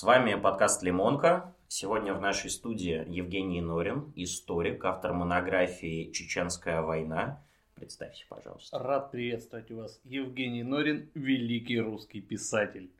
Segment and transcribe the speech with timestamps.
[0.00, 1.52] С вами подкаст «Лимонка».
[1.68, 7.42] Сегодня в нашей студии Евгений Норин, историк, автор монографии «Чеченская война».
[7.74, 8.78] Представьте, пожалуйста.
[8.78, 10.00] Рад приветствовать вас.
[10.04, 12.90] Евгений Норин, великий русский писатель.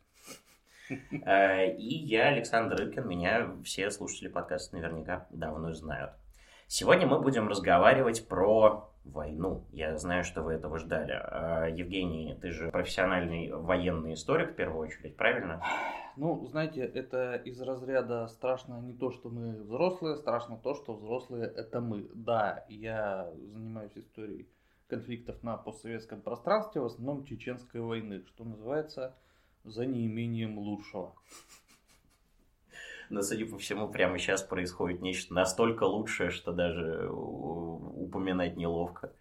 [1.25, 3.09] Э, и я, Александр Рыкин.
[3.09, 6.11] Меня все слушатели подкаста наверняка давно знают.
[6.67, 9.65] Сегодня мы будем разговаривать про войну.
[9.73, 11.13] Я знаю, что вы этого ждали.
[11.13, 15.63] А, Евгений, ты же профессиональный военный историк в первую очередь, правильно?
[16.17, 21.45] Ну, знаете, это из разряда страшно не то, что мы взрослые, страшно то, что взрослые
[21.45, 22.09] это мы.
[22.15, 24.49] Да, я занимаюсь историей
[24.89, 29.15] конфликтов на постсоветском пространстве, в основном чеченской войны, что называется
[29.65, 31.15] за неимением лучшего.
[33.11, 39.13] Но, судя по всему, прямо сейчас происходит нечто настолько лучшее, что даже упоминать неловко.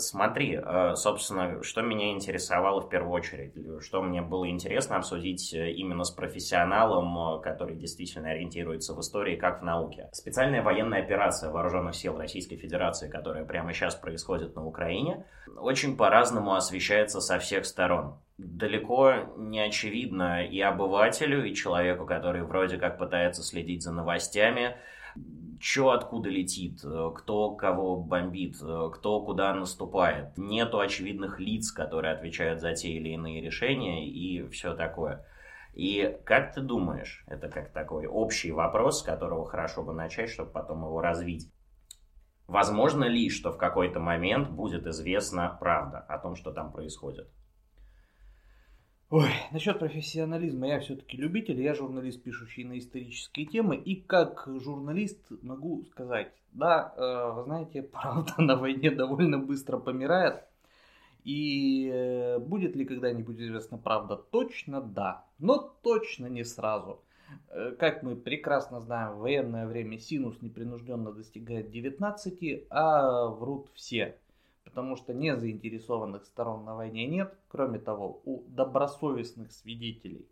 [0.00, 5.72] Смотри, э, собственно, что меня интересовало в первую очередь, что мне было интересно обсудить э,
[5.72, 10.08] именно с профессионалом, э, который действительно ориентируется в истории, как в науке.
[10.12, 16.54] Специальная военная операция Вооруженных сил Российской Федерации, которая прямо сейчас происходит на Украине, очень по-разному
[16.54, 18.18] освещается со всех сторон.
[18.38, 24.76] Далеко не очевидно и обывателю, и человеку, который вроде как пытается следить за новостями,
[25.60, 30.38] что откуда летит, кто кого бомбит, кто куда наступает.
[30.38, 35.26] Нету очевидных лиц, которые отвечают за те или иные решения и все такое.
[35.74, 40.52] И как ты думаешь, это как такой общий вопрос, с которого хорошо бы начать, чтобы
[40.52, 41.52] потом его развить.
[42.46, 47.28] Возможно ли, что в какой-то момент будет известна правда о том, что там происходит?
[49.10, 55.18] Ой, насчет профессионализма я все-таки любитель, я журналист, пишущий на исторические темы, и как журналист
[55.40, 60.44] могу сказать, да, э, вы знаете, правда на войне довольно быстро помирает,
[61.24, 64.16] и э, будет ли когда-нибудь известна правда?
[64.16, 67.00] Точно да, но точно не сразу.
[67.48, 74.18] Э, как мы прекрасно знаем, в военное время синус непринужденно достигает 19, а врут все
[74.68, 77.34] потому что не заинтересованных сторон на войне нет.
[77.48, 80.28] Кроме того, у добросовестных свидетелей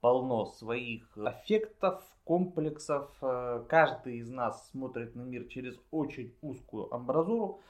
[0.00, 3.10] полно своих аффектов, комплексов.
[3.22, 7.60] Э, каждый из нас смотрит на мир через очень узкую амбразуру.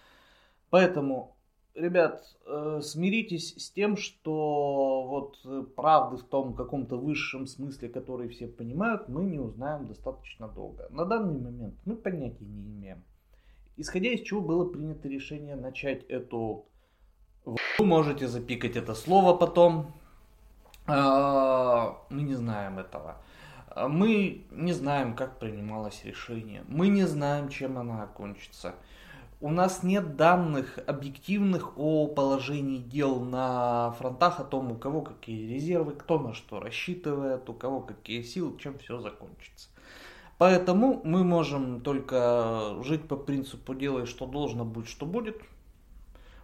[0.71, 1.37] Поэтому,
[1.75, 8.29] ребят, э, смиритесь с тем, что вот э, правды в том каком-то высшем смысле, который
[8.29, 10.89] все понимают, мы не узнаем достаточно долго.
[10.91, 13.05] На данный момент мы понятия не имеем.
[13.79, 16.67] Исходя из чего было принято решение начать эту...
[17.45, 19.95] Вы можете запикать это слово потом.
[20.89, 23.23] А, мы не знаем этого.
[23.77, 26.65] Мы не знаем, как принималось решение.
[26.67, 28.75] Мы не знаем, чем она окончится.
[29.41, 35.55] У нас нет данных объективных о положении дел на фронтах, о том, у кого какие
[35.55, 39.69] резервы, кто на что рассчитывает, у кого какие силы, чем все закончится.
[40.39, 45.43] Поэтому мы можем только жить по принципу «делай, что должно, будь, что будет».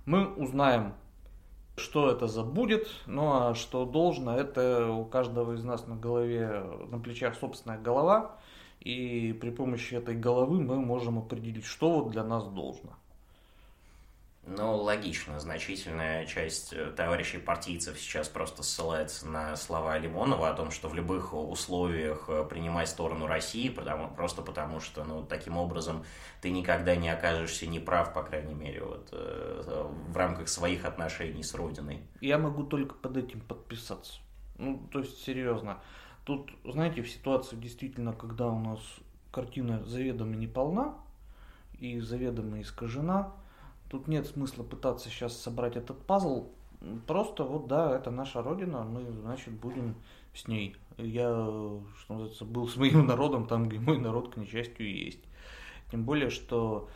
[0.04, 0.94] Мы узнаем,
[1.76, 6.62] что это за будет, ну а что должно, это у каждого из нас на голове,
[6.90, 8.36] на плечах собственная голова.
[8.80, 12.92] И при помощи этой головы мы можем определить, что вот для нас должно.
[14.46, 15.40] Ну, логично.
[15.40, 20.94] Значительная часть э, товарищей партийцев сейчас просто ссылается на слова Лимонова о том, что в
[20.94, 26.04] любых условиях э, принимай сторону России, потому, просто потому что, ну, таким образом
[26.42, 31.54] ты никогда не окажешься неправ, по крайней мере, вот, э, в рамках своих отношений с
[31.54, 32.02] Родиной.
[32.20, 34.20] Я могу только под этим подписаться.
[34.58, 35.78] Ну, то есть, серьезно.
[36.24, 38.80] Тут, знаете, в ситуации действительно, когда у нас
[39.30, 40.94] картина заведомо не полна
[41.78, 43.32] и заведомо искажена,
[43.88, 46.48] Тут нет смысла пытаться сейчас собрать этот пазл.
[47.06, 49.94] Просто вот да, это наша родина, мы, значит, будем
[50.34, 50.76] с ней.
[50.96, 55.20] Я, что называется, был с моим народом там, где мой народ, к несчастью, есть.
[55.90, 56.88] Тем более, что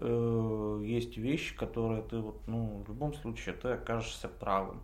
[0.00, 4.80] э, есть вещи, которые ты вот, ну, в любом случае, ты окажешься правым.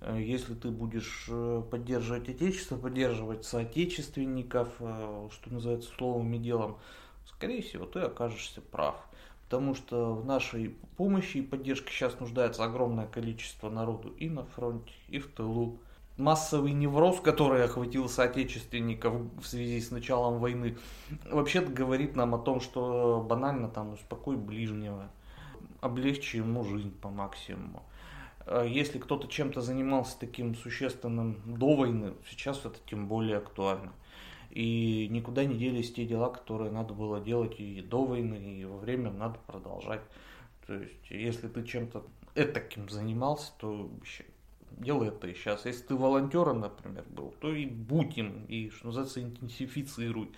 [0.00, 6.78] Э, если ты будешь э, поддерживать отечество, поддерживать соотечественников, э, что называется, словом и делом,
[7.26, 8.96] скорее всего, ты окажешься прав
[9.52, 14.94] потому что в нашей помощи и поддержке сейчас нуждается огромное количество народу и на фронте,
[15.08, 15.78] и в тылу.
[16.16, 19.12] Массовый невроз, который охватил соотечественников
[19.42, 20.78] в связи с началом войны,
[21.30, 25.10] вообще-то говорит нам о том, что банально там успокой ближнего,
[25.82, 27.82] облегчи ему жизнь по максимуму.
[28.46, 33.92] А если кто-то чем-то занимался таким существенным до войны, сейчас это тем более актуально.
[34.52, 38.76] И никуда не делись те дела, которые надо было делать и до войны, и во
[38.76, 40.02] время надо продолжать.
[40.66, 42.04] То есть, если ты чем-то
[42.34, 43.90] этаким занимался, то
[44.72, 45.64] делай это и сейчас.
[45.64, 50.30] Если ты волонтером, например, был, то и будь им, и, что называется, интенсифицируй.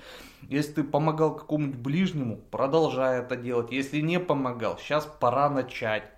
[0.43, 3.73] Если ты помогал какому-нибудь ближнему, продолжай это делать.
[3.73, 6.09] Если не помогал, сейчас пора начать.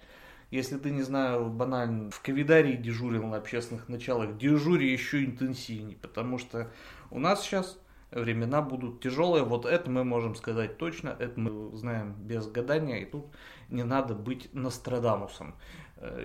[0.50, 6.38] Если ты, не знаю, банально в ковидарии дежурил на общественных началах, дежури еще интенсивнее, потому
[6.38, 6.70] что
[7.10, 7.78] у нас сейчас
[8.22, 9.44] времена будут тяжелые.
[9.44, 13.26] Вот это мы можем сказать точно, это мы знаем без гадания, и тут
[13.68, 15.54] не надо быть Нострадамусом.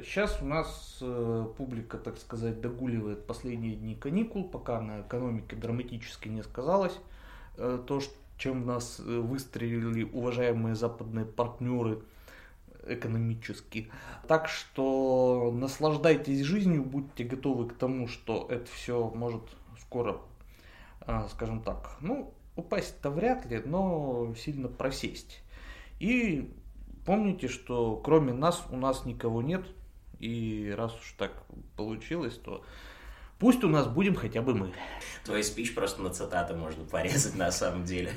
[0.03, 5.55] Сейчас э, у нас э, публика, так сказать, догуливает последние дни каникул, пока на экономике
[5.55, 6.97] драматически не сказалось.
[7.57, 8.01] Э, то,
[8.37, 12.01] чем нас выстрелили уважаемые западные партнеры
[12.87, 13.91] экономически.
[14.27, 19.43] Так что наслаждайтесь жизнью, будьте готовы к тому, что это все может
[19.79, 20.19] скоро
[21.29, 25.41] скажем так, ну, упасть-то вряд ли, но сильно просесть.
[25.99, 26.51] И
[27.05, 29.65] помните, что кроме нас у нас никого нет,
[30.19, 31.31] и раз уж так
[31.75, 32.63] получилось, то
[33.39, 34.73] пусть у нас будем хотя бы мы.
[35.25, 38.11] Твой спич просто на цитаты можно порезать на самом деле.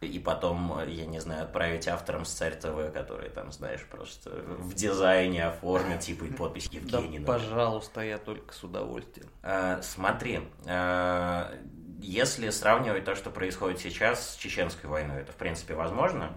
[0.00, 4.72] И потом, я не знаю, отправить авторам с Царь ТВ, которые там, знаешь, просто в
[4.72, 7.18] дизайне оформят, типа и подпись Евгений.
[7.18, 9.28] Да, пожалуйста, я только с удовольствием.
[9.42, 11.52] А, смотри, а,
[12.00, 16.32] если сравнивать то, что происходит сейчас с чеченской войной, это в принципе возможно?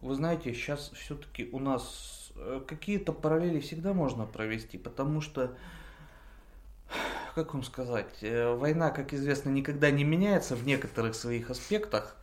[0.00, 5.56] Вы знаете, сейчас все-таки у нас э, какие-то параллели всегда можно провести, потому что,
[7.34, 12.16] как вам сказать, э, война, как известно, никогда не меняется в некоторых своих аспектах.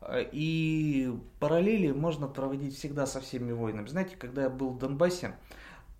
[0.00, 3.86] Э, и параллели можно проводить всегда со всеми войнами.
[3.88, 5.34] Знаете, когда я был в Донбассе,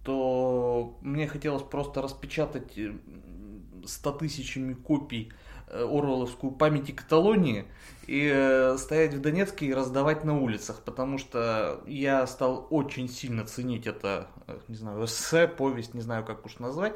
[0.04, 2.78] то мне хотелось просто распечатать
[3.84, 5.32] 100 тысячами копий
[5.70, 7.66] Э, Орвеловскую память и Каталонии
[8.06, 13.44] и э, стоять в Донецке и раздавать на улицах, потому что я стал очень сильно
[13.44, 16.94] ценить это, э, не знаю, эссе, повесть, не знаю, как уж назвать.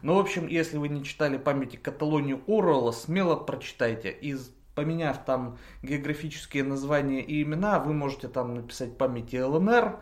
[0.00, 4.10] Но, в общем, если вы не читали памяти Каталонии Орвелла, смело прочитайте.
[4.10, 4.34] И
[4.74, 10.00] поменяв там географические названия и имена, вы можете там написать памяти ЛНР,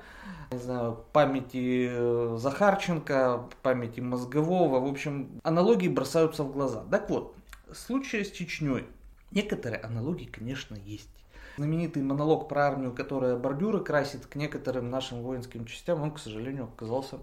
[0.53, 4.79] не знаю, памяти Захарченко, памяти Мозгового.
[4.79, 6.85] В общем, аналогии бросаются в глаза.
[6.91, 7.35] Так вот,
[7.75, 8.87] случае с Чечней
[9.31, 11.09] некоторые аналогии, конечно, есть.
[11.57, 16.65] Знаменитый монолог про армию, которая бордюры красит к некоторым нашим воинским частям, он, к сожалению,
[16.65, 17.19] оказался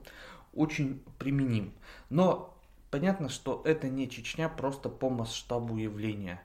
[0.54, 1.74] очень применим.
[2.10, 2.56] Но
[2.92, 6.42] понятно, что это не Чечня просто по масштабу явления.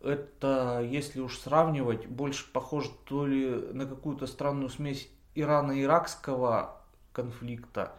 [0.00, 6.70] Это, если уж сравнивать, больше похоже то ли на какую-то странную смесь Ирано-Иракского
[7.12, 7.92] конфликта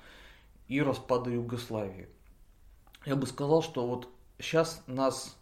[0.67, 2.09] и распада Югославии.
[3.05, 4.09] Я бы сказал, что вот
[4.39, 5.37] сейчас нас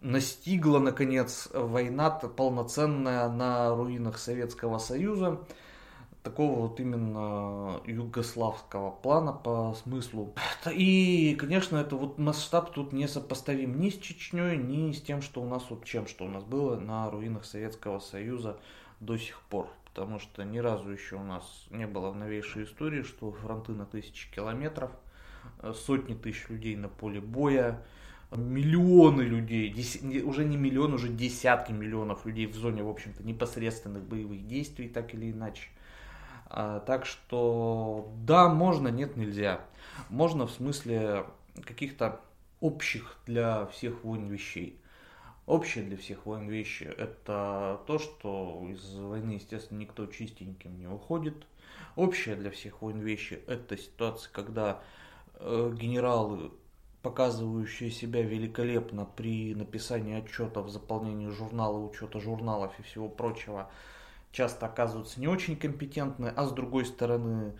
[0.00, 5.40] настигла, наконец, война полноценная на руинах Советского Союза,
[6.22, 10.34] такого вот именно югославского плана по смыслу.
[10.72, 15.40] И, конечно, это вот масштаб тут не сопоставим ни с Чечней, ни с тем, что
[15.40, 18.58] у нас вот чем, что у нас было на руинах Советского Союза
[18.98, 19.68] до сих пор.
[19.84, 23.86] Потому что ни разу еще у нас не было в новейшей истории, что фронты на
[23.86, 24.90] тысячи километров,
[25.74, 27.82] сотни тысяч людей на поле боя,
[28.32, 29.72] миллионы людей,
[30.24, 35.14] уже не миллион, уже десятки миллионов людей в зоне, в общем-то, непосредственных боевых действий, так
[35.14, 35.68] или иначе.
[36.48, 39.60] А, так что да, можно, нет, нельзя.
[40.08, 41.26] Можно в смысле
[41.64, 42.20] каких-то
[42.60, 44.80] общих для всех войн вещей.
[45.46, 51.46] Общее для всех войн вещи– это то, что из войны, естественно, никто чистеньким не уходит.
[51.94, 54.82] Общее для всех войн вещи– это ситуация, когда
[55.34, 56.50] э, генералы
[57.06, 63.70] показывающие себя великолепно при написании отчетов, заполнении журнала, учета журналов и всего прочего,
[64.32, 67.52] часто оказываются не очень компетентны, а с другой стороны,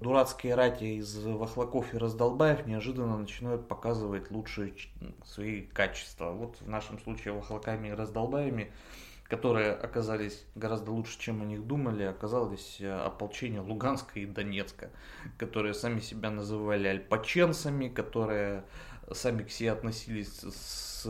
[0.00, 4.74] дурацкие рати из вахлаков и раздолбаев неожиданно начинают показывать лучшие
[5.24, 6.32] свои качества.
[6.32, 8.70] Вот в нашем случае вахлаками и раздолбаями
[9.30, 14.90] которые оказались гораздо лучше, чем о них думали, оказалось э, ополчение Луганска и Донецка,
[15.38, 18.64] которые сами себя называли альпаченцами, которые
[19.12, 21.06] сами к себе относились с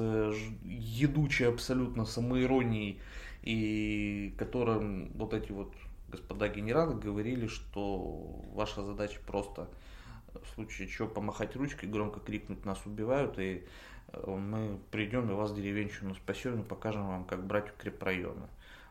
[0.64, 3.00] едучей абсолютно самоиронией,
[3.42, 5.72] и которым вот эти вот
[6.08, 9.68] господа генералы говорили, что ваша задача просто
[10.32, 13.64] в случае чего помахать ручкой, громко крикнуть «нас убивают», и
[14.08, 18.48] э, мы придем и вас деревенщину спасем и покажем вам, как брать укрепрайоны.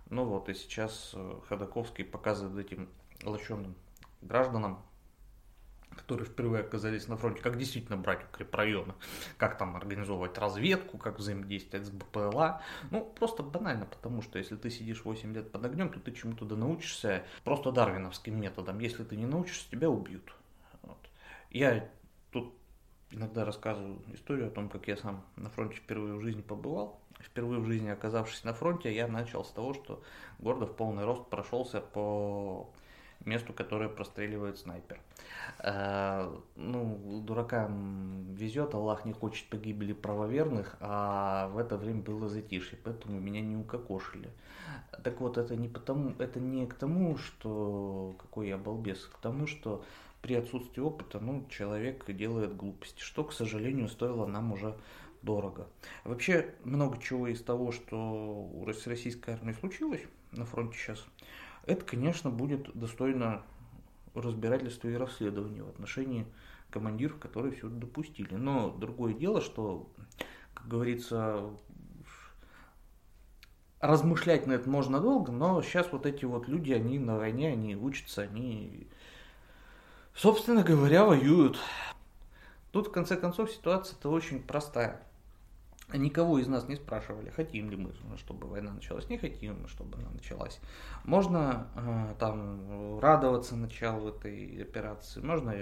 [0.10, 2.90] Ну вот, и сейчас э, Ходаковский показывает этим
[3.24, 3.76] лощенным
[4.22, 4.82] гражданам,
[6.00, 8.94] которые впервые оказались на фронте, как действительно брать укрепрайоны,
[9.38, 12.62] как там организовывать разведку, как взаимодействовать с БПЛА.
[12.92, 16.46] Ну, просто банально, потому что если ты сидишь 8 лет под огнем, то ты чему-то
[16.46, 18.80] да научишься просто дарвиновским методом.
[18.80, 20.34] Если ты не научишься, тебя убьют.
[20.84, 20.98] Вот.
[21.50, 21.90] Я
[22.32, 22.54] тут
[23.12, 27.02] иногда рассказываю историю о том, как я сам на фронте впервые в жизни побывал.
[27.20, 30.02] Впервые в жизни оказавшись на фронте, я начал с того, что
[30.38, 32.72] гордо в полный рост прошелся по
[33.26, 35.00] месту, которое простреливает снайпер.
[35.60, 42.78] Э, ну, дуракам везет, Аллах не хочет погибели правоверных, а в это время было затишье,
[42.84, 44.30] поэтому меня не укокошили.
[45.04, 49.20] Так вот, это не потому, это не к тому, что какой я балбес, а к
[49.20, 49.84] тому, что
[50.22, 54.76] при отсутствии опыта, ну, человек делает глупости, что, к сожалению, стоило нам уже
[55.22, 55.68] дорого.
[56.04, 61.06] Вообще, много чего из того, что с российской армией случилось на фронте сейчас,
[61.66, 63.44] это, конечно, будет достойно
[64.16, 66.26] разбирательства и расследования в отношении
[66.70, 68.36] командиров, которые все допустили.
[68.36, 69.90] Но другое дело, что,
[70.54, 71.52] как говорится,
[73.80, 77.76] размышлять на это можно долго, но сейчас вот эти вот люди, они на войне, они
[77.76, 78.88] учатся, они,
[80.14, 81.60] собственно говоря, воюют.
[82.72, 85.02] Тут, в конце концов, ситуация-то очень простая.
[85.94, 90.10] Никого из нас не спрашивали, хотим ли мы, чтобы война началась, не хотим, чтобы она
[90.12, 90.60] началась.
[91.04, 95.54] Можно э, там радоваться началу этой операции, можно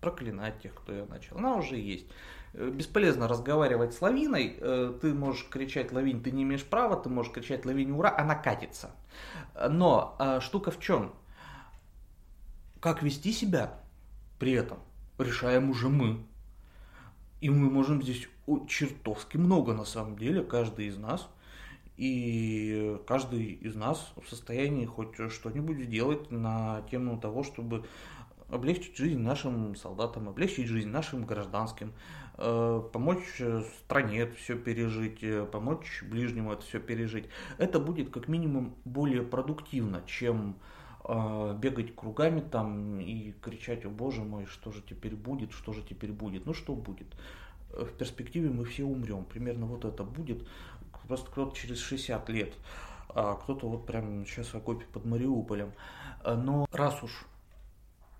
[0.00, 1.38] проклинать тех, кто ее начал.
[1.38, 2.06] Она уже есть.
[2.54, 4.56] Э, бесполезно разговаривать с лавиной.
[4.58, 8.34] Э, ты можешь кричать лавинь, ты не имеешь права, ты можешь кричать лавинь, ура, она
[8.34, 8.90] катится.
[9.70, 11.14] Но э, штука в чем?
[12.80, 13.78] Как вести себя
[14.38, 14.78] при этом
[15.18, 16.26] решаем уже мы.
[17.42, 18.28] И мы можем здесь
[18.68, 21.28] чертовски много на самом деле, каждый из нас.
[21.96, 27.84] И каждый из нас в состоянии хоть что-нибудь сделать на тему того, чтобы
[28.48, 31.92] облегчить жизнь нашим солдатам, облегчить жизнь нашим гражданским,
[32.38, 33.42] э, помочь
[33.80, 37.24] стране это все пережить, э, помочь ближнему это все пережить.
[37.58, 40.54] Это будет как минимум более продуктивно, чем
[41.04, 46.12] бегать кругами там и кричать, о боже мой, что же теперь будет, что же теперь
[46.12, 47.08] будет, ну что будет.
[47.70, 50.46] В перспективе мы все умрем, примерно вот это будет,
[51.08, 52.54] просто кто-то через 60 лет,
[53.08, 55.72] а кто-то вот прямо сейчас в окопе под Мариуполем.
[56.24, 57.26] Но раз уж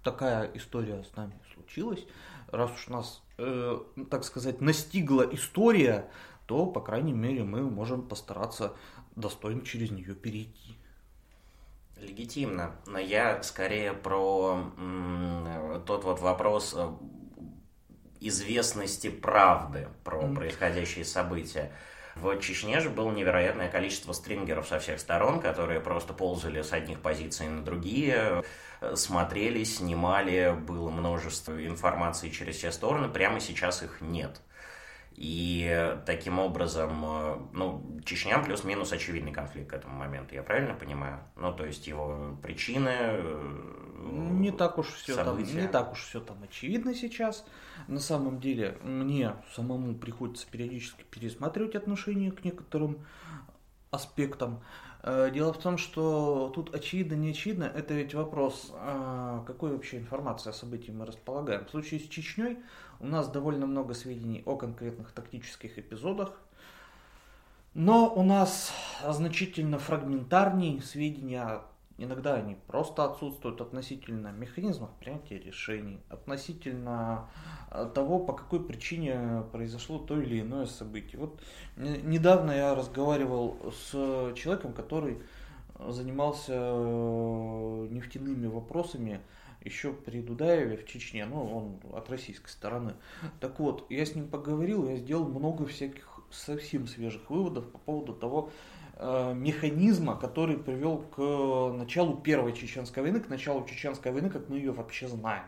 [0.03, 2.05] такая история с нами случилась,
[2.49, 3.79] раз уж нас, э,
[4.11, 6.11] так сказать, настигла история,
[6.47, 8.75] то, по крайней мере, мы можем постараться
[9.17, 10.77] достойно через нее перейти.
[12.13, 14.71] Легитимно, но я скорее про
[15.87, 16.91] тот вот вопрос э,
[18.21, 20.35] известности правды про mm.
[20.35, 21.73] происходящие события.
[22.15, 27.01] В Чечне же было невероятное количество стрингеров со всех сторон, которые просто ползали с одних
[27.01, 28.45] позиций на другие,
[28.95, 34.43] смотрели, снимали, было множество информации через все стороны, прямо сейчас их нет.
[35.17, 41.21] И таким образом, э, ну, Чечня плюс-минус очевидный конфликт к этому моменту, я правильно понимаю?
[41.37, 46.21] Ну, то есть его причины, э, не так уж все там, не так уж все
[46.21, 47.45] там очевидно сейчас.
[47.89, 53.05] На самом деле, мне самому приходится периодически пересматривать отношение к некоторым
[53.91, 54.63] аспектам.
[55.05, 59.99] Э, дело в том, что тут очевидно, не очевидно, это ведь вопрос, а, какой вообще
[59.99, 61.65] информации о событии мы располагаем.
[61.67, 62.59] В случае с Чечней
[63.01, 66.39] у нас довольно много сведений о конкретных тактических эпизодах,
[67.75, 68.73] но у нас
[69.05, 71.63] значительно фрагментарнее сведения
[71.99, 77.29] Иногда они просто отсутствуют относительно механизмов принятия решений, относительно
[77.71, 81.21] э, того, по какой причине произошло то или иное событие.
[81.21, 81.41] Вот
[81.77, 83.93] недавно я разговаривал с
[84.35, 85.19] человеком, который
[85.89, 89.21] занимался э, нефтяными вопросами
[89.65, 92.95] еще при Дудаеве в Чечне, ну, он от российской стороны.
[93.41, 98.15] Так вот, я с ним поговорил, я сделал много всяких совсем свежих выводов по поводу
[98.15, 98.51] того,
[98.99, 101.19] механизма, который привел к
[101.77, 105.45] началу Первой Чеченской войны, к началу Чеченской войны, как мы ее вообще знаем.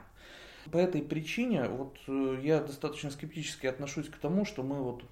[0.72, 5.04] По этой причине вот э, я достаточно скептически отношусь к тому, что мы вот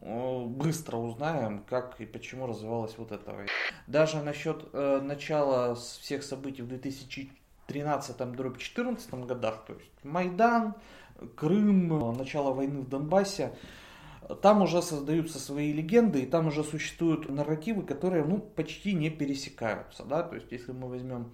[0.00, 3.50] э, быстро узнаем, как и почему развивалась вот эта война.
[3.88, 6.68] Даже насчет начала всех событий в
[7.68, 10.74] 2013-2014 годах, то есть Майдан,
[11.36, 13.52] Крым, начало войны в Донбассе,
[14.42, 20.04] там уже создаются свои легенды, и там уже существуют нарративы, которые ну, почти не пересекаются.
[20.04, 20.22] Да?
[20.22, 21.32] То есть, если мы возьмем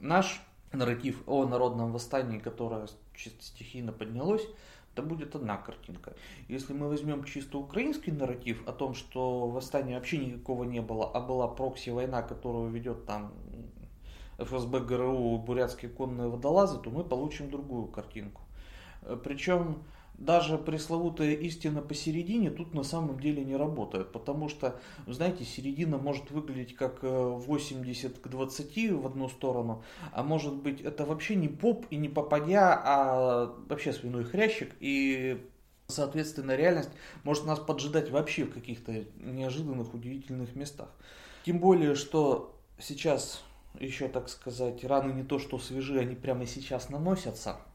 [0.00, 0.42] наш
[0.72, 4.46] нарратив о народном восстании, которое чисто стихийно поднялось,
[4.92, 6.14] это будет одна картинка.
[6.48, 11.20] Если мы возьмем чисто украинский нарратив о том, что восстания вообще никакого не было, а
[11.20, 13.32] была прокси-война, которую ведет там
[14.38, 18.42] ФСБ, ГРУ, бурятские конные водолазы, то мы получим другую картинку.
[19.22, 19.82] Причем
[20.18, 26.30] даже пресловутая истина посередине тут на самом деле не работает, потому что, знаете, середина может
[26.30, 31.48] выглядеть как 80 э, к 20 в одну сторону, а может быть это вообще не
[31.48, 35.46] поп и не попадя, а вообще свиной хрящик, и
[35.88, 36.90] соответственно реальность
[37.22, 40.88] может нас поджидать вообще в каких-то неожиданных, удивительных местах.
[41.44, 43.44] Тем более, что сейчас
[43.78, 47.58] еще, так сказать, раны не то что свежие, они прямо сейчас наносятся–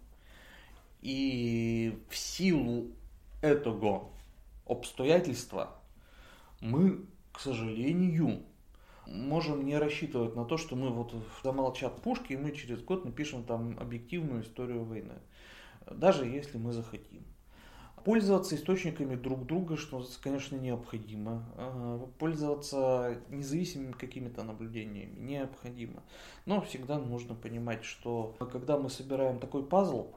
[1.01, 2.87] и в силу
[3.41, 4.09] этого
[4.67, 5.75] обстоятельства
[6.59, 8.43] мы, к сожалению,
[9.07, 13.43] можем не рассчитывать на то, что мы вот замолчат пушки, и мы через год напишем
[13.43, 15.15] там объективную историю войны.
[15.89, 17.23] Даже если мы захотим.
[18.03, 21.45] Пользоваться источниками друг друга, что, конечно, необходимо.
[21.55, 26.01] А, пользоваться независимыми какими-то наблюдениями необходимо.
[26.47, 30.07] Но всегда нужно понимать, что когда мы собираем такой пазл,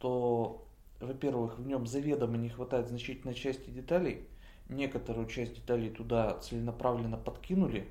[0.00, 0.66] то,
[0.98, 4.26] во-первых, в нем заведомо не хватает значительной части деталей.
[4.68, 7.88] Некоторую часть деталей туда целенаправленно подкинули,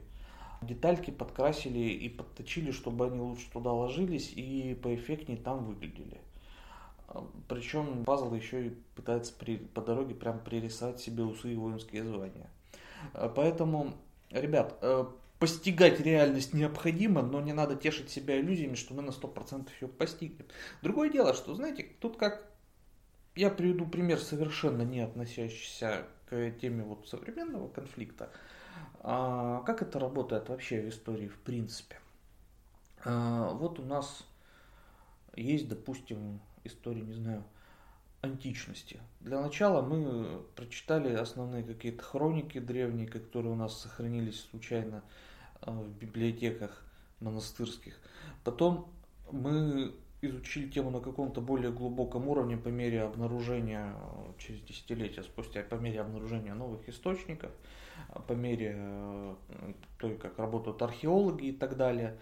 [0.61, 6.19] детальки подкрасили и подточили, чтобы они лучше туда ложились и поэффектнее там выглядели.
[7.47, 12.49] Причем пазл еще и пытается при, по дороге прям пририсовать себе усы и воинские звания.
[13.35, 13.93] Поэтому,
[14.29, 15.05] ребят, э,
[15.39, 20.45] постигать реальность необходимо, но не надо тешить себя иллюзиями, что мы на 100% ее постигнем.
[20.81, 22.45] Другое дело, что, знаете, тут как...
[23.35, 28.31] Я приведу пример, совершенно не относящийся к теме вот современного конфликта.
[29.01, 31.97] А, как это работает вообще в истории в принципе?
[33.05, 34.25] А, вот у нас
[35.35, 37.45] есть, допустим, история, не знаю,
[38.21, 38.99] античности.
[39.21, 45.03] Для начала мы прочитали основные какие-то хроники древние, которые у нас сохранились случайно
[45.61, 46.83] в библиотеках
[47.19, 47.99] монастырских.
[48.43, 48.91] Потом
[49.31, 55.63] мы изучили тему на каком-то более глубоком уровне по мере обнаружения э, через десятилетия спустя,
[55.63, 57.51] по мере обнаружения новых источников,
[58.09, 59.35] э, по мере
[59.97, 62.17] той, как работают археологи и так далее.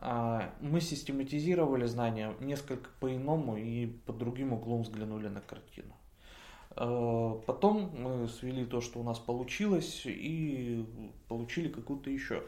[0.00, 5.92] А мы систематизировали знания несколько по-иному и под другим углом взглянули на картину.
[6.78, 10.86] Потом мы свели то, что у нас получилось, и
[11.26, 12.44] получили какую-то еще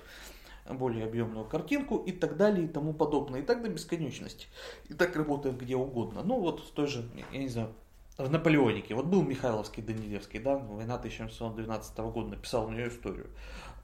[0.69, 3.41] более объемную картинку и так далее и тому подобное.
[3.41, 4.47] И так до бесконечности.
[4.89, 6.23] И так работает где угодно.
[6.23, 7.73] Ну вот в той же, я не знаю,
[8.19, 8.95] в Наполеонике.
[8.95, 13.27] Вот был Михайловский Данилевский, да, война 1712 года, написал у нее историю.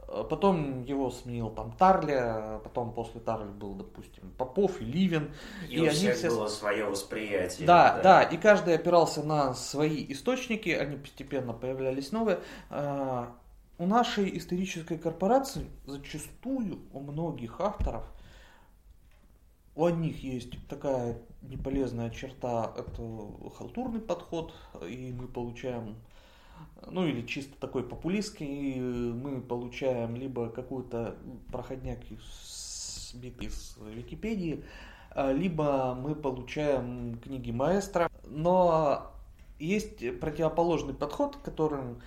[0.09, 5.33] А потом его сменил там Тарля, потом после Тарля был, допустим, Попов и Ливен.
[5.69, 6.29] И, и у всех все...
[6.29, 7.67] было свое восприятие.
[7.67, 12.39] Да, да, да, и каждый опирался на свои источники, они постепенно появлялись новые.
[12.71, 13.35] А,
[13.79, 18.05] у нашей исторической корпорации зачастую у многих авторов
[19.77, 23.03] у одних есть такая неполезная черта, это
[23.57, 24.55] халтурный подход,
[24.89, 25.97] и мы получаем,
[26.89, 31.17] ну или чисто такой популистский, мы получаем либо какую-то
[31.51, 31.99] проходняк
[33.13, 34.65] сбитый из Википедии,
[35.17, 38.11] либо мы получаем книги маэстро.
[38.25, 39.13] Но
[39.59, 42.01] есть противоположный подход, которым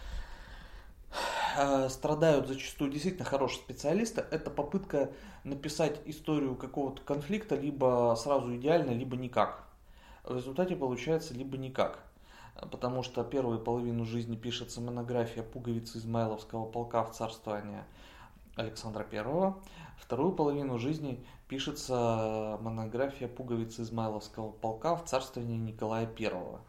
[1.57, 5.09] Э, страдают зачастую действительно хорошие специалисты, это попытка
[5.43, 9.63] написать историю какого-то конфликта либо сразу идеально, либо никак.
[10.23, 12.03] В результате получается либо никак.
[12.71, 17.85] Потому что первую половину жизни пишется монография пуговицы Измайловского полка в царствование
[18.55, 19.53] Александра I.
[19.97, 26.59] Вторую половину жизни пишется монография пуговицы Измайловского полка в царствование Николая I.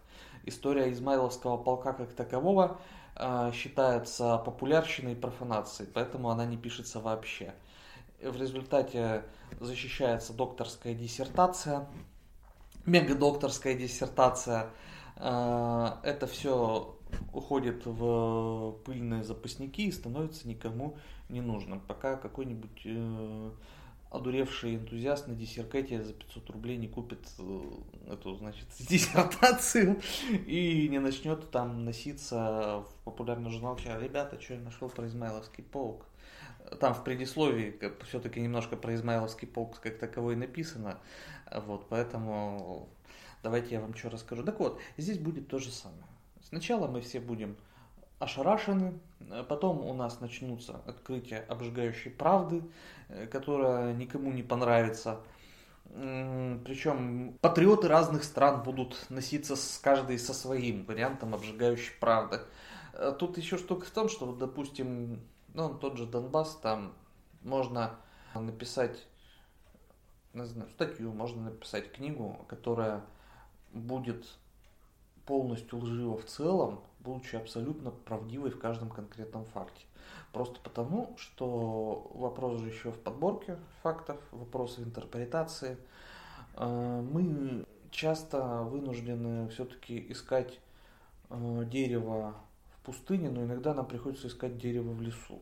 [0.44, 2.78] История Измайловского полка как такового
[3.16, 7.54] а, считается популярщиной и профанацией, поэтому она не пишется вообще.
[8.22, 9.24] В результате
[9.58, 11.86] защищается докторская диссертация,
[12.86, 14.70] мегадокторская диссертация.
[15.16, 16.96] А, это все
[17.32, 20.96] уходит в пыльные запасники и становится никому
[21.28, 23.50] не нужным, пока какой-нибудь э,
[24.10, 27.60] одуревший энтузиаст на диссеркете за 500 рублей не купит э,
[28.12, 30.00] эту, значит, диссертацию
[30.46, 36.06] и не начнет там носиться в популярный журнал, ребята, что я нашел про Измайловский полк.
[36.78, 40.98] Там в предисловии все-таки немножко про Измайловский полк как таковой написано,
[41.66, 42.88] вот, поэтому
[43.42, 44.42] давайте я вам что расскажу.
[44.42, 46.02] Так вот, здесь будет то же самое.
[46.42, 47.56] Сначала мы все будем
[48.18, 48.98] ошарашены.
[49.48, 52.62] Потом у нас начнутся открытия обжигающей правды,
[53.08, 55.20] э, которая никому не понравится.
[55.92, 62.40] Причем патриоты разных стран будут носиться с каждой со своим вариантом обжигающей правды.
[62.92, 65.20] Э, тут еще штука в том, что, вот, допустим,
[65.54, 66.92] ну, тот же Донбасс, там
[67.42, 67.96] можно
[68.34, 69.06] написать
[70.34, 73.02] не знаю, статью, можно написать книгу, которая
[73.72, 74.26] будет
[75.26, 79.84] полностью лжива в целом, будучи абсолютно правдивой в каждом конкретном факте.
[80.32, 85.76] Просто потому, что вопрос же еще в подборке фактов, вопрос в интерпретации.
[86.56, 90.60] Э, мы часто вынуждены все-таки искать
[91.30, 92.34] э, дерево
[92.76, 95.40] в пустыне, но иногда нам приходится искать дерево в лесу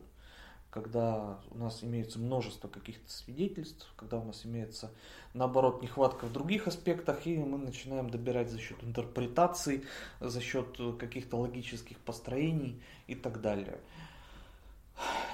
[0.69, 4.91] когда у нас имеется множество каких-то свидетельств, когда у нас имеется,
[5.33, 9.85] наоборот, нехватка в других аспектах, и мы начинаем добирать за счет интерпретаций,
[10.19, 13.79] за счет каких-то логических построений и так далее.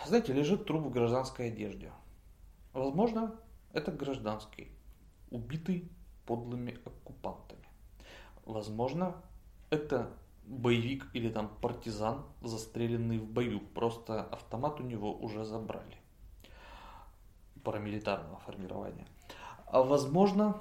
[0.06, 1.92] Знаете, лежит труп в гражданской одежде.
[2.74, 3.36] Возможно,
[3.74, 4.70] это гражданский,
[5.32, 5.90] убитый
[6.26, 7.66] подлыми оккупантами.
[8.46, 9.16] Возможно,
[9.70, 10.12] это
[10.48, 13.60] боевик или там партизан, застреленный в бою.
[13.60, 15.98] Просто автомат у него уже забрали.
[17.64, 19.08] Парамилитарного формирования.
[19.66, 20.60] А возможно,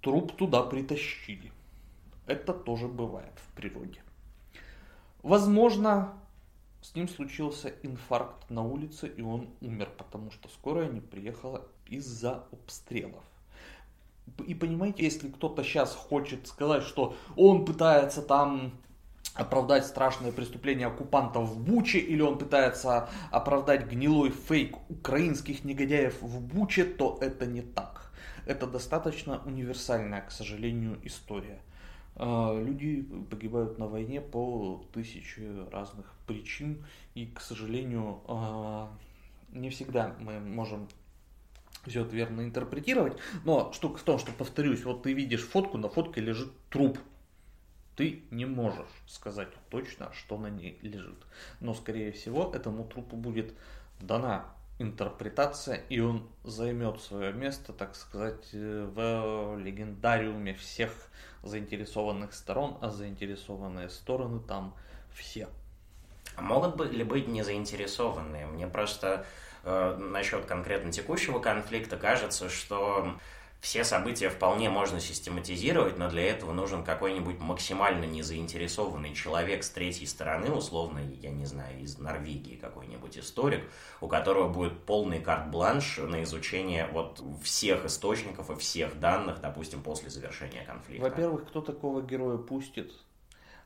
[0.00, 1.52] труп туда притащили.
[2.26, 4.02] Это тоже бывает в природе.
[5.22, 6.12] Возможно,
[6.80, 12.44] с ним случился инфаркт на улице, и он умер, потому что скорая не приехала из-за
[12.52, 13.22] обстрелов.
[14.46, 18.72] И понимаете, если кто-то сейчас хочет сказать, что он пытается там
[19.34, 26.40] оправдать страшное преступление оккупантов в Буче, или он пытается оправдать гнилой фейк украинских негодяев в
[26.40, 28.12] Буче, то это не так.
[28.46, 31.60] Это достаточно универсальная, к сожалению, история.
[32.16, 38.90] А, люди погибают на войне по тысяче разных причин, и, к сожалению, а,
[39.50, 40.88] не всегда мы можем
[41.86, 43.16] все это верно интерпретировать.
[43.44, 46.98] Но штука в том, что, повторюсь, вот ты видишь фотку, на фотке лежит труп
[47.96, 51.18] ты не можешь сказать точно, что на ней лежит.
[51.60, 53.54] Но, скорее всего, этому трупу будет
[54.00, 54.46] дана
[54.78, 60.92] интерпретация, и он займет свое место, так сказать, в легендариуме всех
[61.42, 64.74] заинтересованных сторон, а заинтересованные стороны там
[65.14, 65.48] все.
[66.38, 68.46] Могут ли быть не заинтересованные?
[68.46, 69.26] Мне просто
[69.64, 73.18] э, насчет конкретно текущего конфликта кажется, что
[73.62, 80.06] все события вполне можно систематизировать, но для этого нужен какой-нибудь максимально незаинтересованный человек с третьей
[80.06, 83.62] стороны, условно, я не знаю, из Норвегии какой-нибудь историк,
[84.00, 90.10] у которого будет полный карт-бланш на изучение вот всех источников и всех данных, допустим, после
[90.10, 91.08] завершения конфликта.
[91.08, 92.92] Во-первых, кто такого героя пустит?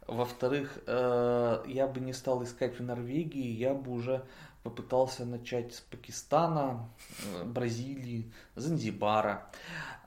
[0.07, 4.27] Во-вторых, э, я бы не стал искать в Норвегии, я бы уже
[4.67, 6.89] попытался начать с Пакистана,
[7.23, 9.49] э, Бразилии, Занзибара,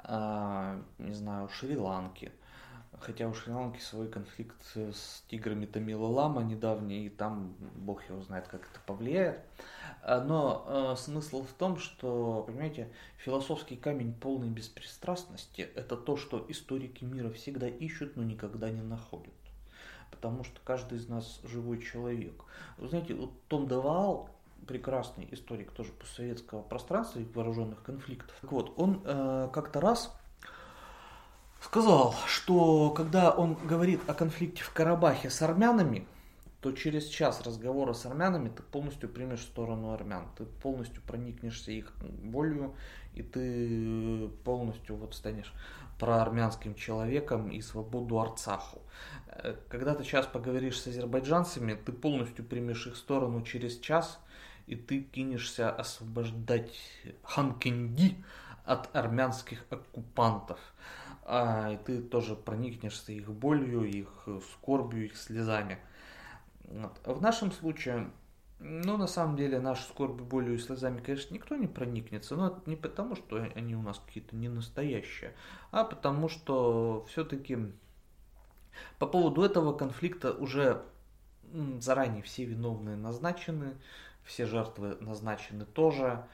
[0.03, 2.33] э, не знаю, Шри-Ланки.
[2.99, 8.49] Хотя у Шри-Ланки свой конфликт с тиграми Тамила Лама недавний, и там бог его знает,
[8.49, 9.39] как это повлияет.
[10.03, 16.45] Э, но э, смысл в том, что, понимаете, философский камень полной беспристрастности– это то, что
[16.49, 19.33] историки мира всегда ищут, но никогда не находят.
[20.11, 22.43] Потому что каждый из нас живой человек.
[22.77, 24.29] Вы знаете, вот Том Деваал,
[24.67, 28.35] прекрасный историк тоже постсоветского пространства и вооруженных конфликтов.
[28.41, 30.15] Так вот, он э, как-то раз
[31.61, 36.07] сказал, что когда он говорит о конфликте в Карабахе с армянами,
[36.61, 41.93] то через час разговора с армянами ты полностью примешь сторону армян, ты полностью проникнешься их
[42.01, 42.75] болью,
[43.13, 45.53] и ты полностью вот станешь
[45.99, 48.81] проармянским человеком и свободу Арцаху.
[49.27, 54.19] Э, когда ты сейчас поговоришь с азербайджанцами, ты полностью примешь их сторону через час,
[54.69, 56.79] и ты кинешься освобождать
[57.23, 58.23] Ханкинди
[58.65, 60.59] от армянских оккупантов.
[61.23, 65.79] А, и ты тоже проникнешься их болью, их скорбью, их слезами.
[66.65, 66.99] Вот.
[67.03, 68.11] В нашем случае,
[68.59, 72.61] ну, на самом деле, нашу скорбь, болью и слезами, конечно, никто не проникнется, но это
[72.67, 75.33] не потому, что они у нас какие-то не настоящие,
[75.71, 77.57] а потому что все-таки
[78.99, 80.83] по поводу этого конфликта уже
[81.79, 83.77] заранее все виновные назначены,
[84.23, 86.25] все жертвы назначены тоже.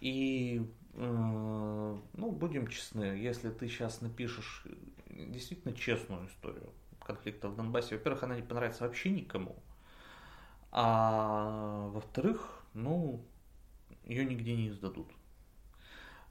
[0.00, 4.66] И, э, ну, будем честны, если ты сейчас напишешь
[5.08, 9.56] действительно честную историю конфликта в Донбассе, во-первых, она не понравится вообще никому,
[10.70, 13.24] а во-вторых, ну,
[14.04, 15.08] ее нигде не издадут.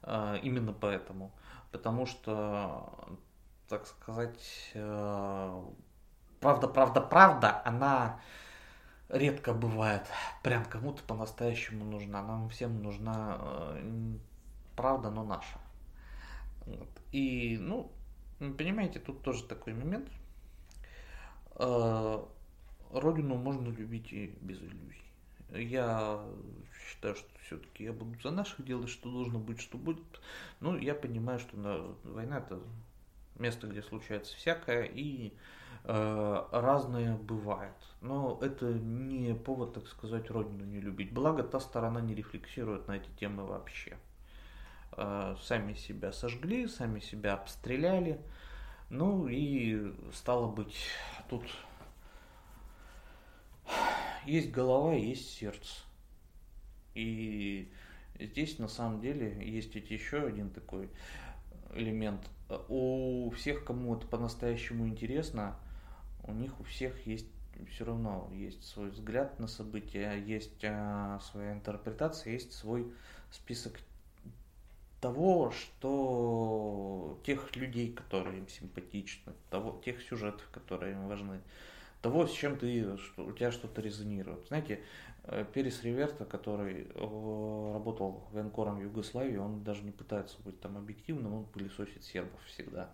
[0.02, 1.32] А, именно поэтому.
[1.70, 3.18] Потому что,
[3.68, 5.64] так сказать, э,
[6.42, 8.20] правда, правда, правда, она
[9.08, 10.02] редко бывает
[10.42, 12.22] прям кому-то по-настоящему нужна.
[12.22, 14.16] Нам всем нужна э,
[14.76, 15.58] правда, но наша.
[16.66, 16.88] Вот.
[17.12, 17.90] И, ну,
[18.38, 20.08] понимаете, тут тоже такой момент.
[21.56, 22.24] Э,
[22.90, 25.02] родину можно любить и без иллюзий.
[25.50, 26.24] Я
[26.88, 30.02] считаю, что все-таки я буду за наших делать, что должно быть, что будет.
[30.60, 32.58] Ну, я понимаю, что на, война это
[33.38, 37.74] место, где случается всякое, и Э, разное бывает.
[38.00, 41.12] Но это не повод, так сказать, родину не любить.
[41.12, 43.96] Благо, та сторона не рефлексирует на эти темы вообще.
[44.96, 48.20] Э, сами себя сожгли, сами себя обстреляли.
[48.90, 50.76] Ну и стало быть,
[51.30, 51.44] тут
[54.26, 55.82] есть голова, есть сердце.
[56.94, 57.72] И
[58.20, 60.90] здесь на самом деле есть ведь еще один такой
[61.72, 62.28] элемент.
[62.68, 65.56] У всех, кому это по-настоящему интересно,
[66.24, 67.26] у них у всех есть
[67.70, 72.92] все равно есть свой взгляд на события, есть а, своя интерпретация, есть свой
[73.30, 73.78] список
[75.00, 81.40] того, что тех людей, которые им симпатичны, того, тех сюжетов, которые им важны,
[82.02, 84.46] того, с чем ты, что у тебя что-то резонирует.
[84.46, 84.80] Знаете,
[85.24, 90.76] э, Перес Реверта, который э, работал военкором в Югославии, он даже не пытается быть там
[90.76, 92.90] объективным, он пылесосит сербов всегда,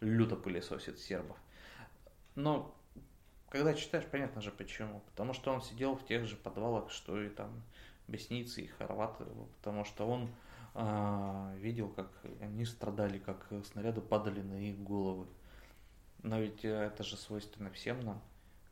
[0.00, 1.36] люто пылесосит сербов.
[2.34, 2.74] Но
[3.48, 5.00] когда читаешь, понятно же почему.
[5.10, 7.62] Потому что он сидел в тех же подвалах, что и там
[8.08, 9.24] бесницы и хорваты.
[9.58, 10.30] Потому что он
[10.74, 15.26] э, видел, как они страдали, как снаряды падали на их головы.
[16.22, 18.22] Но ведь это же свойственно всем нам.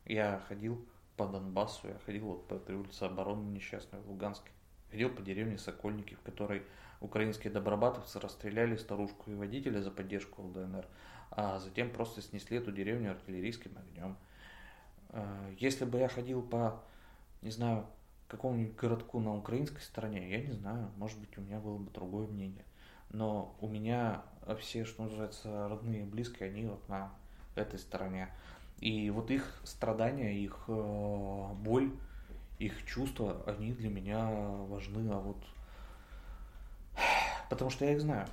[0.05, 0.83] Я ходил
[1.17, 4.49] по Донбассу, я ходил вот по этой улице обороны несчастной в Луганске.
[4.89, 6.63] Ходил по деревне Сокольники, в которой
[7.01, 10.87] украинские добробатовцы расстреляли старушку и водителя за поддержку ЛДНР,
[11.31, 14.17] а затем просто снесли эту деревню артиллерийским огнем.
[15.09, 16.83] Э, если бы я ходил по,
[17.41, 17.87] не знаю,
[18.27, 22.27] какому-нибудь городку на украинской стороне, я не знаю, может быть, у меня было бы другое
[22.27, 22.65] мнение.
[23.09, 24.23] Но у меня
[24.59, 27.11] все, что называется, родные и близкие, они вот на
[27.55, 28.29] этой стороне.
[28.79, 31.91] И вот их страдания, их э, боль,
[32.59, 35.43] их чувства, они для меня важны, а вот
[37.49, 38.27] потому что я их знаю.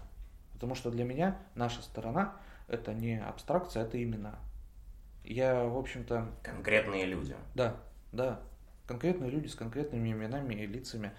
[0.55, 2.37] Потому что для меня наша сторона
[2.69, 4.39] это не абстракция, это имена.
[5.25, 6.31] Я, в общем-то...
[6.43, 7.37] Конкретные люди.
[7.55, 7.77] Да,
[8.13, 8.41] да.
[8.87, 11.13] Конкретные люди с конкретными именами и лицами.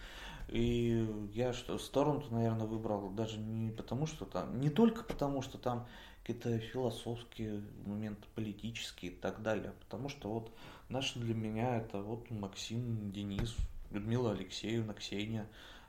[0.48, 5.60] И я что, сторону, наверное, выбрал даже не потому, что там, не только потому, что
[5.60, 5.88] там
[6.22, 10.52] какие-то философские моменты, политические и так далее, а потому что вот
[10.90, 13.56] наши для меня это вот Максим, Денис,
[13.92, 15.48] Людмила Алексеевна, Ксения,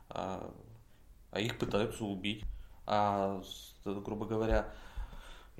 [0.08, 0.52] а,
[1.30, 2.44] а их пытаются убить.
[2.86, 3.42] А,
[3.84, 4.72] грубо говоря,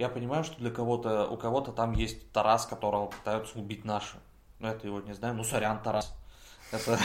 [0.01, 4.17] я понимаю, что для кого-то, у кого-то там есть Тарас, которого пытаются убить наши.
[4.59, 5.35] Но это его не знаю.
[5.35, 6.15] Ну, сорян, Тарас.
[6.73, 6.99] Это...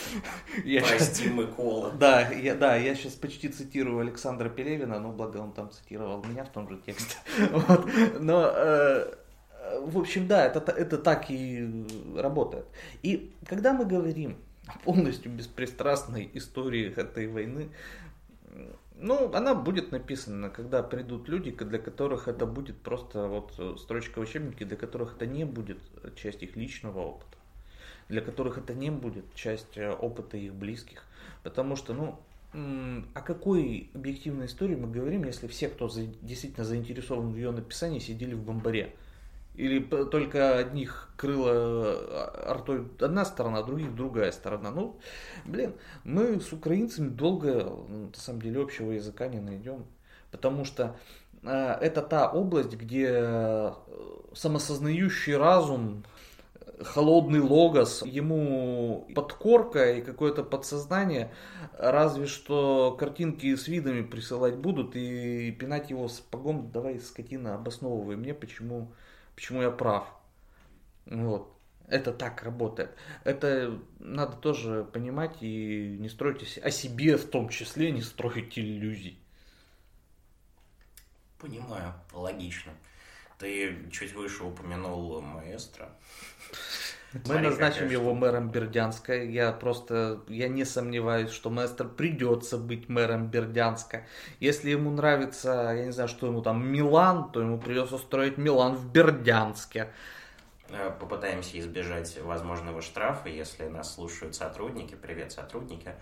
[0.64, 1.32] Я Прости, сейчас...
[1.32, 1.92] Микола.
[1.92, 6.44] Да, я, да, я сейчас почти цитирую Александра Пелевина, но благо он там цитировал меня
[6.44, 7.16] в том же тексте.
[7.50, 7.88] Вот.
[8.20, 9.14] Но, э,
[9.80, 12.66] в общем, да, это, это так и работает.
[13.02, 17.70] И когда мы говорим о полностью беспристрастной истории этой войны,
[18.98, 24.18] ну, она будет написана, когда придут люди, для которых это будет просто вот э, строчка
[24.18, 25.78] в учебнике, для которых это не будет
[26.16, 27.36] часть их личного опыта,
[28.08, 31.04] для которых это не будет часть э, опыта их близких.
[31.42, 32.18] Потому что, ну,
[33.14, 35.88] о какой объективной истории мы говорим, если все, кто
[36.22, 38.94] действительно заинтересован в ее написании, сидели в бомбаре?
[39.56, 44.70] Или только одних крыло а, артой одна сторона, а других другая сторона.
[44.70, 44.98] Ну,
[45.44, 45.72] блин,
[46.04, 49.86] мы с украинцами долго, на самом деле, общего языка не найдем.
[50.30, 50.96] Потому что
[51.42, 53.72] э, это та область, где э,
[54.34, 56.04] самосознающий разум,
[56.80, 61.32] холодный логос, ему подкорка и какое-то подсознание,
[61.78, 68.16] разве что картинки с видами присылать будут и пинать его с погом, давай, скотина, обосновывай
[68.16, 68.92] мне, почему
[69.36, 70.08] почему я прав.
[71.04, 71.52] Вот.
[71.86, 72.90] Это так работает.
[73.22, 79.20] Это надо тоже понимать и не строить о себе в том числе, не строить иллюзий.
[81.38, 82.72] Понимаю, логично.
[83.38, 85.92] Ты чуть выше упомянул маэстро.
[87.24, 89.22] Мы назначим его мэром Бердянска.
[89.22, 94.04] Я просто, я не сомневаюсь, что маэстро придется быть мэром Бердянска.
[94.40, 98.74] Если ему нравится, я не знаю, что ему там, Милан, то ему придется строить Милан
[98.74, 99.88] в Бердянске.
[100.70, 104.94] Э, попытаемся избежать возможного штрафа, если нас слушают сотрудники.
[104.94, 105.94] Привет, сотрудники.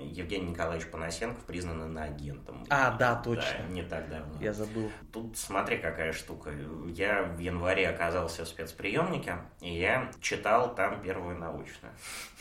[0.00, 2.64] Евгений Николаевич Панасенков признан иноагентом.
[2.70, 3.66] А, да, точно.
[3.66, 4.40] Да, не так давно.
[4.40, 4.90] Я забыл.
[5.12, 6.52] Тут смотри, какая штука.
[6.94, 11.92] Я в январе оказался в спецприемнике, и я читал там первую научную.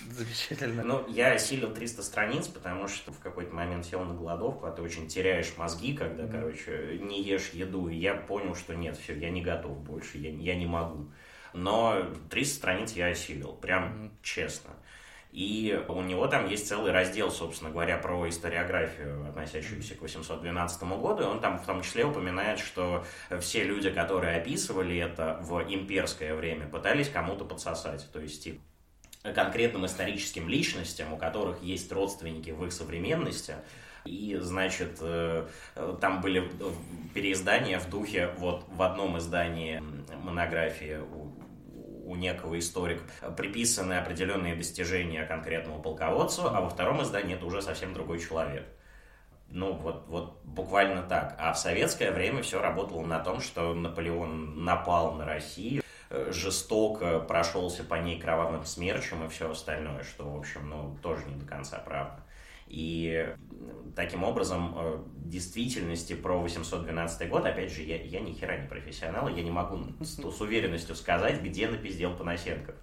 [0.10, 0.84] Замечательно.
[0.84, 4.82] Ну, я осилил 300 страниц, потому что в какой-то момент сел на голодовку, а ты
[4.84, 6.32] очень теряешь мозги, когда, mm.
[6.32, 10.30] короче, не ешь еду, и я понял, что нет, все, я не готов больше, я,
[10.30, 11.08] я не могу
[11.53, 14.11] но 300 страниц я осилил, прям mm-hmm.
[14.21, 14.71] честно.
[15.31, 21.23] И у него там есть целый раздел, собственно говоря, про историографию, относящуюся к 812 году.
[21.23, 23.05] И он там в том числе упоминает, что
[23.39, 28.11] все люди, которые описывали это в имперское время, пытались кому-то подсосать.
[28.11, 28.61] То есть, типа,
[29.33, 33.55] конкретным историческим личностям, у которых есть родственники в их современности,
[34.03, 35.47] и, значит, э,
[36.01, 36.51] там были
[37.13, 39.81] переиздания в духе, вот в одном издании
[40.23, 41.31] монографии у
[42.15, 43.03] некого историка
[43.37, 48.65] приписаны определенные достижения конкретному полководцу, а во втором издании это уже совсем другой человек.
[49.49, 51.35] Ну, вот, вот буквально так.
[51.37, 57.19] А в советское время все работало на том, что Наполеон напал на Россию, э, жестоко
[57.19, 61.45] прошелся по ней кровавым смерчем и все остальное, что, в общем, ну, тоже не до
[61.45, 62.23] конца правда.
[62.67, 63.28] И
[63.95, 69.28] таким образом, э, действительности про 812 год, опять же, я, я ни хера не профессионал,
[69.30, 72.76] я не могу с, с уверенностью сказать, где напиздел Панасенков.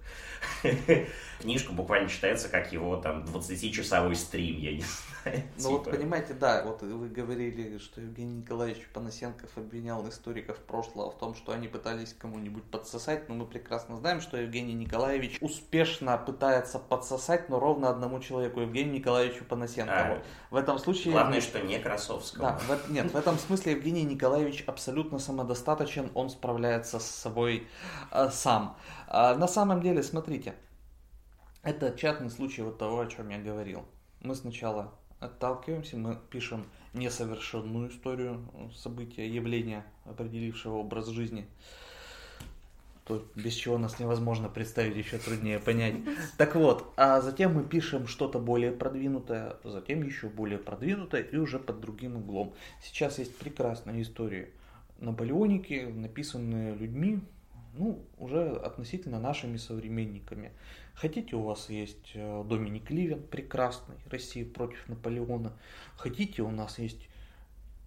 [1.40, 5.17] Книжка буквально читается как его там 20-часовой стрим, я не знаю.
[5.58, 5.70] Ну типа.
[5.70, 11.34] вот понимаете, да, вот вы говорили, что Евгений Николаевич Панасенков обвинял историков прошлого в том,
[11.34, 17.48] что они пытались кому-нибудь подсосать, но мы прекрасно знаем, что Евгений Николаевич успешно пытается подсосать,
[17.48, 20.14] но ровно одному человеку, Евгению Николаевичу Панасенкову.
[20.14, 21.12] А, в этом случае...
[21.12, 22.42] Главное, что не Красовскому.
[22.42, 27.66] Да, в, нет, в этом смысле Евгений Николаевич абсолютно самодостаточен, он справляется с собой
[28.12, 28.76] э, сам.
[29.06, 30.54] А на самом деле, смотрите,
[31.62, 33.84] это частный случай вот того, о чем я говорил.
[34.20, 38.40] Мы сначала отталкиваемся, мы пишем несовершенную историю
[38.74, 41.46] события, явления, определившего образ жизни.
[43.04, 45.94] То, без чего нас невозможно представить, еще труднее понять.
[46.36, 51.58] Так вот, а затем мы пишем что-то более продвинутое, затем еще более продвинутое и уже
[51.58, 52.54] под другим углом.
[52.82, 54.50] Сейчас есть прекрасные истории
[54.98, 57.20] Наполеоники, написанные людьми,
[57.78, 60.52] ну, уже относительно нашими современниками.
[60.94, 65.52] Хотите, у вас есть э, Доминик Ливен, прекрасный, Россия против Наполеона.
[65.96, 67.08] Хотите, у нас есть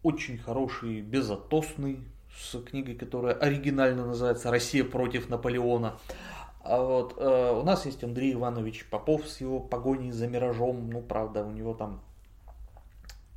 [0.01, 1.99] очень хороший Безотосный,
[2.34, 5.99] с книгой, которая оригинально называется «Россия против Наполеона».
[6.63, 10.89] А вот, э, у нас есть Андрей Иванович Попов с его погоней за миражом.
[10.89, 12.01] Ну, правда, у него там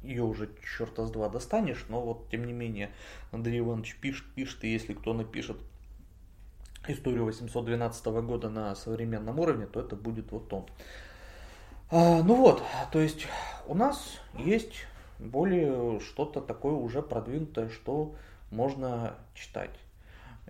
[0.02, 2.90] ее уже черта с два достанешь, но вот тем не менее
[3.32, 5.56] Андрей Иванович пишет, пишет, и если кто напишет
[6.92, 10.66] историю 812 года на современном уровне, то это будет вот он.
[11.90, 13.26] А, ну вот, то есть
[13.66, 14.86] у нас есть
[15.18, 18.14] более что-то такое уже продвинутое, что
[18.50, 19.70] можно читать.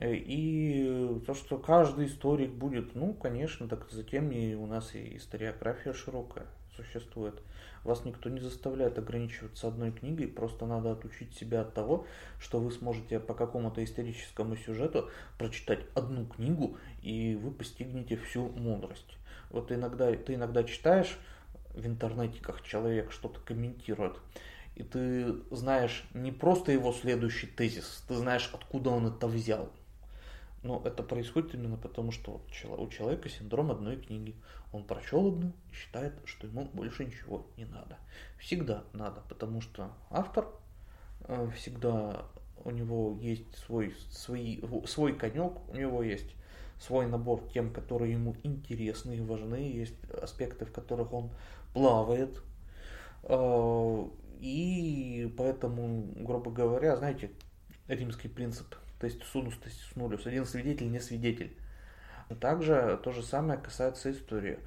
[0.01, 5.93] И то, что каждый историк будет, ну, конечно, так затем и у нас и историография
[5.93, 7.41] широкая существует.
[7.85, 12.07] Вас никто не заставляет ограничиваться одной книгой, просто надо отучить себя от того,
[12.41, 19.19] что вы сможете по какому-то историческому сюжету прочитать одну книгу, и вы постигнете всю мудрость.
[19.51, 21.19] Вот иногда ты иногда читаешь
[21.75, 24.17] в интернете, как человек что-то комментирует,
[24.77, 29.71] и ты знаешь не просто его следующий тезис, ты знаешь, откуда он это взял.
[30.65, 32.41] Но это происходит именно потому, что
[32.79, 34.35] у человека синдром одной книги.
[34.73, 37.99] Он прочел одну и считает, что ему больше ничего не надо.
[38.39, 40.49] Всегда надо, потому что автор
[41.29, 42.25] э, всегда
[42.65, 46.35] у него есть свой, свои, свой конек, у него есть
[46.81, 51.31] свой набор тем, которые ему интересны и важны, есть аспекты, в которых он
[51.75, 52.43] плавает.
[53.25, 54.09] Э,
[54.41, 57.33] и поэтому, грубо говоря, знаете,
[57.87, 58.75] римский принцип–
[59.05, 61.55] то есть сунус тестис Один свидетель не свидетель.
[62.41, 64.59] Также то же самое касается истории.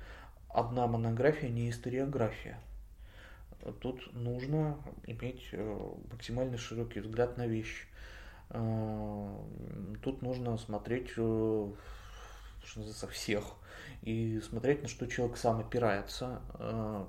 [0.48, 2.60] Одна монография не историография.
[3.82, 7.88] Тут нужно иметь э, максимально широкий взгляд на вещи.
[8.52, 9.28] Э,
[10.04, 11.72] тут нужно смотреть, э,
[12.64, 13.44] что называется, всех.
[14.04, 16.42] И смотреть, на что человек сам опирается,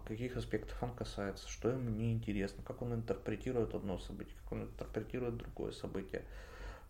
[0.06, 4.62] каких аспектов он касается, что ему не интересно, как он интерпретирует одно событие, как он
[4.62, 6.22] интерпретирует другое событие.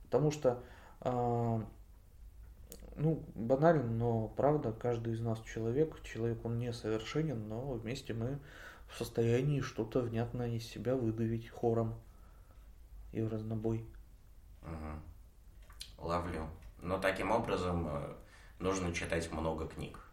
[0.09, 0.63] Потому что,
[1.03, 1.63] э,
[2.97, 8.39] ну, банально, но правда, каждый из нас человек, человек он не совершенен, но вместе мы
[8.89, 11.95] в состоянии что-то внятное из себя выдавить хором
[13.13, 13.87] и в разнобой.
[14.63, 16.07] Угу.
[16.09, 16.49] Ловлю.
[16.81, 18.15] Но таким образом э,
[18.61, 20.08] нужно читать много книг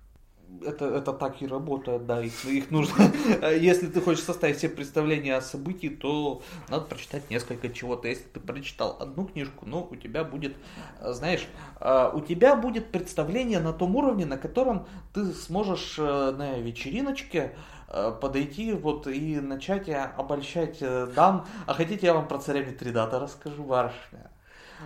[0.66, 3.12] это, это так и работает, да, их, их нужно,
[3.60, 8.08] если ты хочешь составить себе представление о событии, то надо прочитать несколько чего-то.
[8.08, 10.56] Если ты прочитал одну книжку, ну, у тебя будет,
[11.02, 11.48] знаешь,
[11.80, 17.56] а, у тебя будет представление на том уровне, на котором ты сможешь э, на вечериночке
[17.88, 21.46] э, подойти вот и начать обольщать э, дам.
[21.66, 24.32] А хотите, я вам про царя Митридата расскажу, барышня?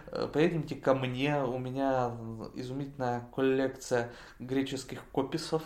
[0.08, 2.12] Э, поедемте ко мне, у меня
[2.56, 5.64] изумительная коллекция греческих кописов.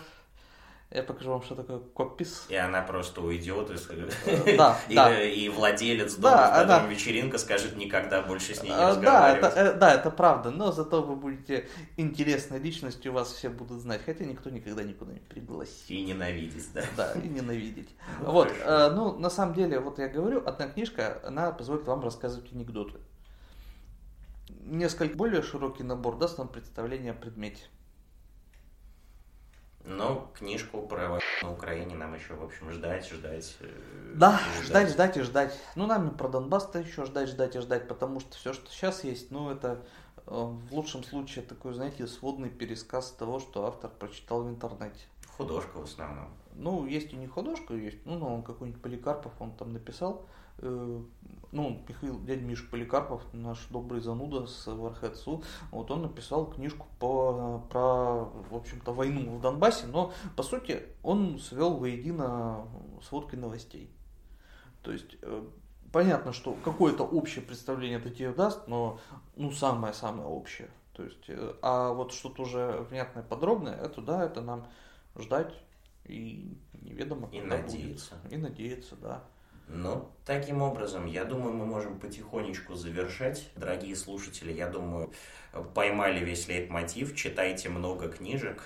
[0.90, 2.46] Я покажу вам, что такое копис.
[2.48, 3.68] И она просто уйдет,
[4.46, 5.24] и, да, и, да.
[5.24, 6.86] и владелец дома, да, в котором она...
[6.86, 9.52] вечеринка, скажет никогда больше с ней не да, разговаривать.
[9.52, 14.02] Это, э, да, это правда, но зато вы будете интересной личностью, вас все будут знать,
[14.06, 15.90] хотя никто никогда никуда не пригласит.
[15.90, 16.82] И ненавидеть, да.
[16.96, 17.88] Да, и ненавидеть.
[18.20, 22.04] Ну, вот, э, ну, на самом деле, вот я говорю, одна книжка, она позволит вам
[22.04, 23.00] рассказывать анекдоты.
[24.64, 27.62] Несколько более широкий набор даст вам представление о предмете.
[29.84, 33.54] Но книжку про на Украине нам еще, в общем, ждать, ждать.
[33.60, 33.68] Э,
[34.14, 35.60] да, ждать, ждать и ждать.
[35.76, 39.04] Ну, нам и про Донбасс-то еще ждать, ждать и ждать, потому что все, что сейчас
[39.04, 39.84] есть, ну, это
[40.26, 45.04] э, в лучшем случае такой, знаете, сводный пересказ того, что автор прочитал в интернете.
[45.36, 46.30] Художка в основном.
[46.54, 50.26] Ну, есть и не художка, есть, ну, он какой-нибудь Поликарпов, он там написал.
[50.58, 51.02] Э,
[51.52, 57.64] ну, Михаил, дядя Миша Поликарпов, наш добрый зануда с Вархетсу, вот он написал книжку по,
[57.70, 62.66] про, в общем-то, войну в Донбассе, но, по сути, он свел воедино
[63.08, 63.90] сводкой новостей.
[64.82, 65.44] То есть, э,
[65.92, 68.98] понятно, что какое-то общее представление это тебе даст, но,
[69.36, 70.70] ну, самое-самое общее.
[70.92, 74.66] То есть, э, а вот что-то уже внятное, подробное, это да, это нам
[75.16, 75.54] ждать
[76.04, 77.28] и неведомо.
[77.32, 78.16] И надеяться.
[78.16, 78.32] Будет.
[78.32, 79.24] И надеяться, да.
[79.68, 83.50] Ну, таким образом, я думаю, мы можем потихонечку завершать.
[83.56, 85.12] Дорогие слушатели, я думаю,
[85.74, 88.62] поймали весь лейтмотив, читайте много книжек.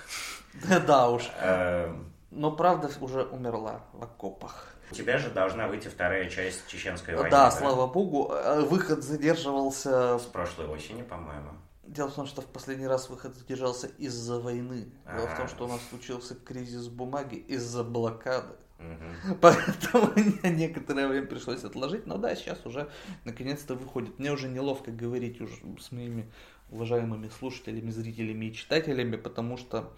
[0.86, 1.30] Да уж.
[1.40, 2.12] Эм.
[2.30, 4.74] Но правда уже умерла в окопах.
[4.90, 7.30] У тебя же должна выйти вторая часть чеченской войны.
[7.30, 8.32] Да, слава богу.
[8.32, 10.18] Э, выход задерживался...
[10.18, 11.50] С прошлой осени, по-моему.
[11.82, 14.92] Дело в том, что в последний раз выход задержался из-за войны.
[15.06, 18.54] Дело в том, что у нас случился кризис бумаги из-за блокады.
[18.78, 19.36] Угу.
[19.40, 20.12] Поэтому
[20.44, 22.06] некоторое время пришлось отложить.
[22.06, 22.88] Но да, сейчас уже
[23.24, 24.18] наконец-то выходит.
[24.18, 26.30] Мне уже неловко говорить уже с моими
[26.70, 29.92] уважаемыми слушателями, зрителями и читателями, потому что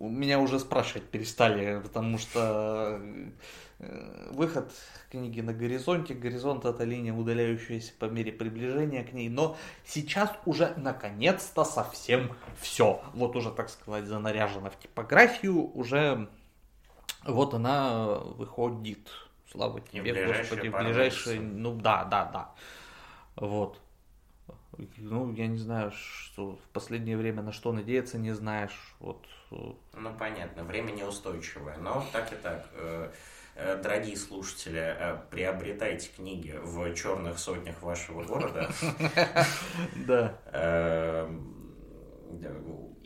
[0.00, 3.00] меня уже спрашивать перестали, потому что
[3.78, 4.72] э, выход
[5.10, 10.72] книги на горизонте, горизонт это линия, удаляющаяся по мере приближения к ней, но сейчас уже
[10.76, 13.02] наконец-то совсем все.
[13.14, 16.28] Вот уже, так сказать, занаряжено в типографию, уже
[17.28, 19.08] вот она выходит.
[19.50, 21.40] Слава тебе, Господи, в ближайшие...
[21.40, 22.54] Ну да, да, да.
[23.36, 23.80] Вот.
[24.96, 28.94] Ну, я не знаю, что в последнее время на что надеяться, не знаешь.
[29.00, 29.24] Вот.
[29.50, 29.72] Э.
[29.94, 31.76] Ну, понятно, время неустойчивое.
[31.78, 32.68] Но так и так.
[32.74, 33.10] Э,
[33.56, 38.70] э, дорогие слушатели, приобретайте книги в черных сотнях вашего города.
[40.06, 40.38] Да.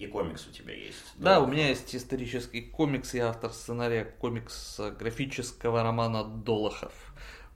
[0.02, 0.98] И комикс у тебя есть.
[1.14, 6.92] Да, у меня есть исторический комикс, я автор сценария комикс графического романа Долохов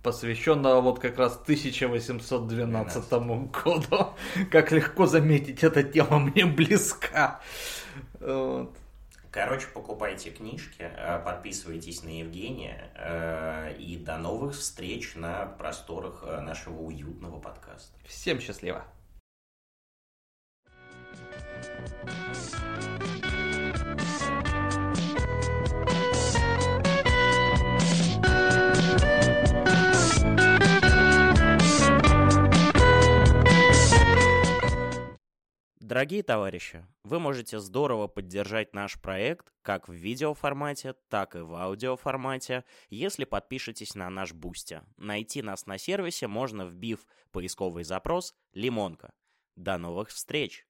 [0.05, 3.11] посвященного вот как раз 1812 12.
[3.51, 4.15] году.
[4.53, 7.41] Как легко заметить, эта тема мне близка.
[8.21, 8.77] Вот.
[9.33, 16.41] Короче, покупайте книжки, э, подписывайтесь на Евгения э, и до новых встреч на просторах э,
[16.41, 17.99] нашего уютного подкаста.
[18.07, 18.85] Всем счастливо!
[35.87, 42.65] Дорогие товарищи, вы можете здорово поддержать наш проект как в видеоформате, так и в аудиоформате,
[42.91, 44.83] если подпишетесь на наш Бусти.
[44.97, 49.13] Найти нас на сервисе можно, вбив поисковый запрос «Лимонка».
[49.55, 50.66] До новых встреч!